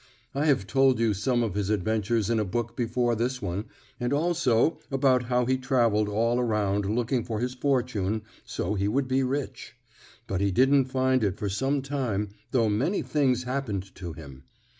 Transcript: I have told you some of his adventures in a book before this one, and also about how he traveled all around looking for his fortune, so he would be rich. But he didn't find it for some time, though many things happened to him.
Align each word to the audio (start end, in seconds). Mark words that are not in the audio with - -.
I 0.33 0.45
have 0.47 0.65
told 0.65 0.97
you 0.97 1.13
some 1.13 1.43
of 1.43 1.53
his 1.53 1.69
adventures 1.69 2.31
in 2.31 2.39
a 2.39 2.43
book 2.43 2.75
before 2.75 3.13
this 3.15 3.39
one, 3.39 3.65
and 3.99 4.11
also 4.11 4.79
about 4.89 5.25
how 5.25 5.45
he 5.45 5.59
traveled 5.59 6.09
all 6.09 6.39
around 6.39 6.87
looking 6.87 7.23
for 7.23 7.39
his 7.39 7.53
fortune, 7.53 8.23
so 8.43 8.73
he 8.73 8.87
would 8.87 9.07
be 9.07 9.21
rich. 9.21 9.75
But 10.25 10.41
he 10.41 10.49
didn't 10.49 10.85
find 10.85 11.23
it 11.23 11.37
for 11.37 11.49
some 11.49 11.83
time, 11.83 12.29
though 12.49 12.67
many 12.67 13.03
things 13.03 13.43
happened 13.43 13.93
to 13.93 14.13
him. 14.13 14.45